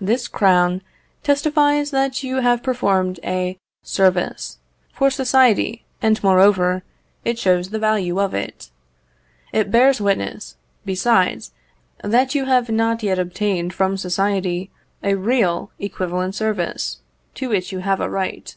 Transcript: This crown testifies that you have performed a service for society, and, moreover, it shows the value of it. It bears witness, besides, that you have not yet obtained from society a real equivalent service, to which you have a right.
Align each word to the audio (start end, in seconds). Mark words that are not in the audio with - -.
This 0.00 0.28
crown 0.28 0.80
testifies 1.24 1.90
that 1.90 2.22
you 2.22 2.36
have 2.36 2.62
performed 2.62 3.18
a 3.24 3.58
service 3.82 4.58
for 4.92 5.10
society, 5.10 5.84
and, 6.00 6.22
moreover, 6.22 6.84
it 7.24 7.36
shows 7.36 7.70
the 7.70 7.78
value 7.80 8.20
of 8.20 8.32
it. 8.32 8.70
It 9.52 9.72
bears 9.72 10.00
witness, 10.00 10.56
besides, 10.84 11.50
that 12.00 12.32
you 12.32 12.44
have 12.44 12.68
not 12.70 13.02
yet 13.02 13.18
obtained 13.18 13.74
from 13.74 13.96
society 13.96 14.70
a 15.02 15.16
real 15.16 15.72
equivalent 15.80 16.36
service, 16.36 17.00
to 17.34 17.48
which 17.48 17.72
you 17.72 17.80
have 17.80 18.00
a 18.00 18.08
right. 18.08 18.56